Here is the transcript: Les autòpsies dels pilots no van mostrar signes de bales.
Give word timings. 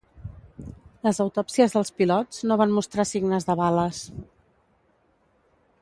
Les 1.07 1.19
autòpsies 1.25 1.75
dels 1.75 1.93
pilots 2.03 2.39
no 2.51 2.57
van 2.63 2.73
mostrar 2.79 3.07
signes 3.11 3.47
de 3.51 3.57
bales. 3.61 4.01